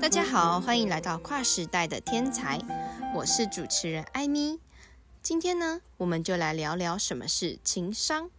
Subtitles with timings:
[0.00, 2.60] 大家好，欢迎来到跨时代的天才，
[3.14, 4.60] 我是主持人艾米。
[5.22, 8.30] 今天呢，我们就来聊聊什么是情商。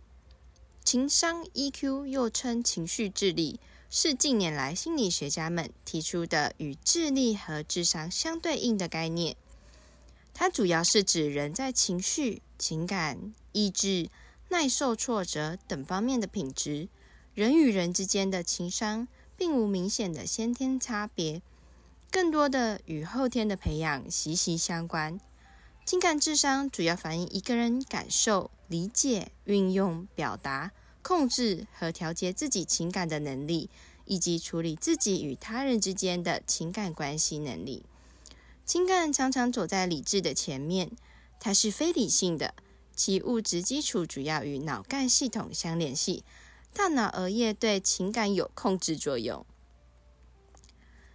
[0.83, 3.59] 情商 EQ 又称情绪智力，
[3.89, 9.35] 是近年来心理学家们提出的与智力和智商相对应的概念。
[10.33, 14.09] 它主要是指人在情绪、情感、意志、
[14.49, 16.87] 耐受挫折等方面的品质。
[17.33, 21.41] 人与人之间的情商并无明显的先天差别，
[22.11, 25.19] 更多的与后天的培养息息相关。
[25.85, 33.69] 情感智商主要反映一个人感受、理解、运用、表达、控制和调节自己情感的能力，
[34.03, 37.83] 以及处理自己与他人之间的情感关系能力。
[38.65, 40.91] 情感常常走在理智的前面，
[41.39, 42.53] 它是非理性的，
[42.93, 46.25] 其物质基础主要与脑干系统相联系。
[46.77, 49.43] 大脑额叶对情感有控制作用。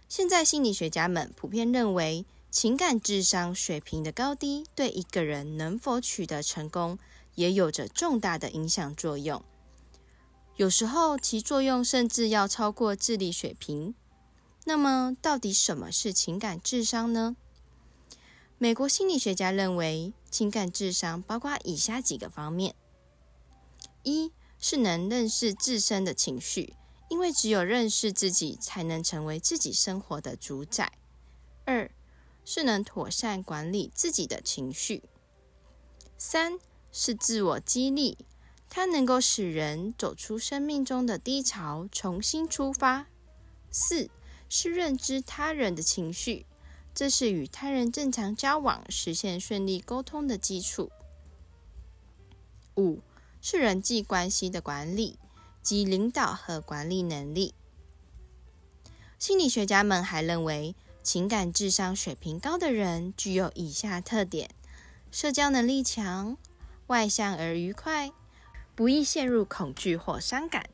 [0.09, 6.99] 现在心理学家们普遍认为，情感智商水平的高低对一个人能否取得成功
[7.35, 9.41] 也有着重大的影响作用。
[10.57, 13.95] 有时候其作用甚至要超过智力水平。
[14.65, 17.37] 那么，到底什么是情感智商呢？
[18.57, 22.75] 美国心理学家认为，情感智商包括以下几个方面：
[24.03, 24.33] 一。
[24.65, 26.73] 是能认识自身的情绪，
[27.09, 30.93] 因为只有认识自己，才能成为自己生活的主宰。
[31.65, 31.91] 二
[32.45, 35.03] 是能妥善管理自己的情绪。
[36.17, 36.57] 三
[36.93, 38.17] 是自我激励，
[38.69, 43.07] 它能够使人走出生命中的低潮，重新出发。
[43.69, 44.09] 四
[44.47, 46.45] 是认知他人的情绪，
[46.95, 50.89] 这是与他人正常交往、实现顺利沟通的基础。
[52.77, 53.01] 五。
[53.45, 55.19] 是人际关系的管理
[55.61, 57.53] 及领导和管理能力。
[59.19, 64.49] 心理学家们还认为，情感智商水平高的人具有以下特点：
[65.11, 66.37] 社交能力强，
[66.87, 68.13] 外向而愉快，
[68.75, 70.69] 不易陷入恐惧或伤感，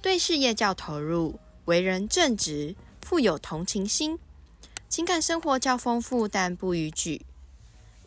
[0.00, 4.18] 对事业较投入，为人正直，富有同情心，
[4.88, 7.26] 情感生活较丰富但不逾矩，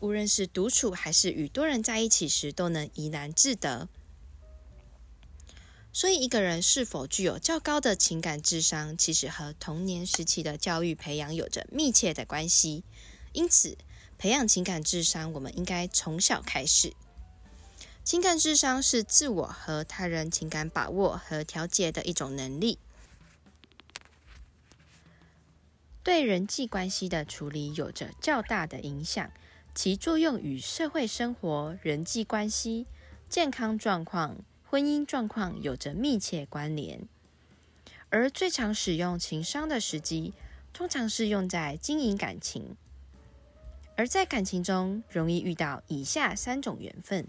[0.00, 3.88] 无论是独处还是与多人在一起时，都能怡然自得。
[6.00, 12.84] 所以，一个人是否具有较高的情感智商，其实和童年时期的教育培养有着密切的关系。
[13.34, 13.76] 因此，
[14.16, 16.94] 培养情感智商，我们应该从小开始。
[18.02, 22.78] 情感智商是自我和他人情感把握和调节的一种能力，
[26.02, 29.30] 对人际关系的处理有着较大的影响。
[29.74, 32.86] 其作用与社会生活、人际关系、
[33.28, 34.38] 健康状况。
[34.70, 37.00] 婚姻状况有着密切关联，
[38.08, 40.32] 而最常使用情商的时机，
[40.72, 42.76] 通常是用在经营感情。
[43.96, 47.26] 而在感情中，容易遇到以下三种缘分。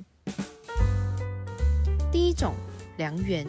[2.11, 2.53] 第一种
[2.99, 3.47] 良缘，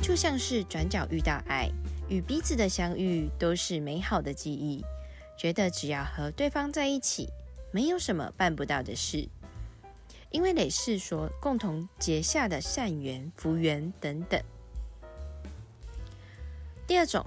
[0.00, 1.68] 就像是转角遇到爱，
[2.08, 4.84] 与彼此的相遇都是美好的记忆，
[5.36, 7.26] 觉得只要和对方在一起，
[7.72, 9.28] 没有什么办不到的事。
[10.32, 14.42] 因为累世所共同结下的善缘、福缘等等。
[16.86, 17.24] 第二种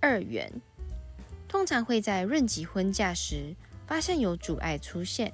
[0.00, 0.50] 二缘，
[1.48, 3.54] 通常会在润及婚嫁时
[3.86, 5.32] 发现有阻碍出现，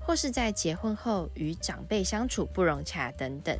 [0.00, 3.58] 或是在结婚后与长辈相处不融洽等等。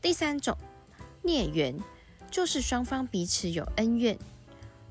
[0.00, 0.56] 第三种
[1.22, 1.78] 孽缘，
[2.30, 4.18] 就是双方彼此有恩怨，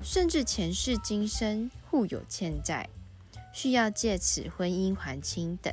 [0.02, 2.88] 甚至前世今生互有欠债，
[3.52, 5.72] 需要借此婚姻还清等。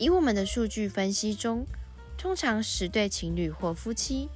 [0.00, 1.66] 以我们的数据分析中，
[2.16, 4.30] 通常十对情侣或夫妻，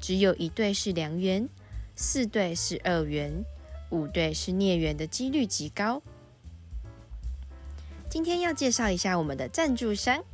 [0.00, 1.46] 只有一对是良缘，
[1.94, 3.44] 四对是恶缘，
[3.90, 6.00] 五对是孽缘的几率极高。
[8.08, 10.24] 今天要介绍一下我们的赞助商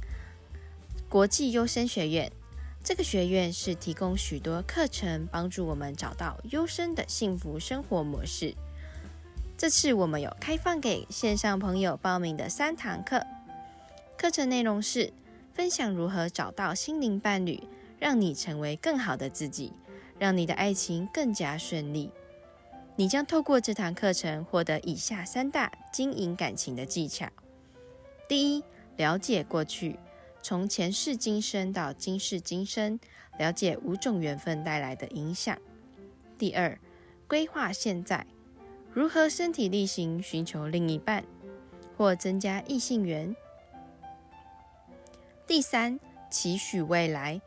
[1.11, 2.31] ——国际优生学院。
[2.85, 8.55] 这个学院是提供许多课程，帮助我们找到优生的幸福生活模式。
[9.59, 13.27] 这次我们有开放给线上朋友报名的三堂课。
[14.19, 15.13] 课程内容是
[15.53, 17.63] 分享如何找到心灵伴侣，
[17.99, 19.73] 让你成为更好的自己，
[20.19, 22.11] 让你的爱情更加顺利。
[22.97, 27.29] 你将透过这堂课程获得以下三大经营感情的技巧：
[28.27, 28.65] 第一，
[28.97, 29.99] 了解过去，
[30.43, 32.99] 从前世今生到今世今生，
[33.39, 35.57] 了解五种缘分带来的影响；
[36.39, 36.79] 第二，
[37.29, 38.27] 规划现在，
[38.91, 41.23] 如何身体力行寻求另一半，
[41.99, 43.37] 或增加异性缘。
[45.47, 47.41] 第三，期许未来，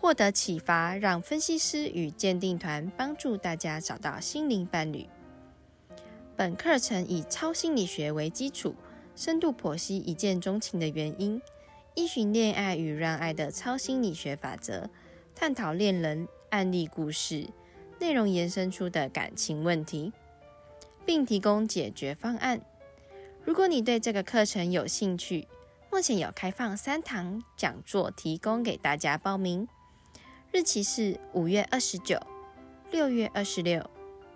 [0.00, 5.06] 获得启发，让分析师与鉴定团帮助大家找到心灵伴侣。
[6.34, 8.74] 本课程以超心理学为基础，
[9.14, 11.40] 深度剖析一见钟情的原因，
[11.94, 14.90] 依循恋爱与让爱的超心理学法则，
[15.32, 17.46] 探讨恋人案例故事
[18.00, 20.12] 内容延伸出的感情问题，
[21.06, 22.60] 并提供解决方案。
[23.44, 25.46] 如果你对这个课程有兴趣，
[25.94, 29.68] 目前有开放三堂讲座提供给大家报名，
[30.50, 32.18] 日期是五月二十九、
[32.90, 33.88] 六月二十六、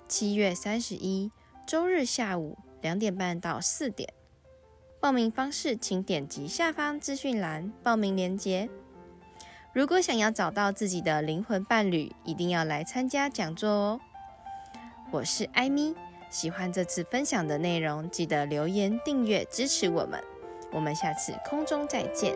[0.06, 1.32] 七月三十一。
[1.66, 4.08] 周日下午两点半到四点，
[5.00, 8.70] 报名方式请点击下方资讯栏报名链接。
[9.72, 14.00] 如果想要找到自己的灵魂伴侣，一定要来参加讲座哦。
[15.10, 15.96] 我是艾米，
[16.30, 20.22] 喜欢这次分享的内容，记得留言订阅支持我们。
[20.70, 22.34] 我们下次空中再见。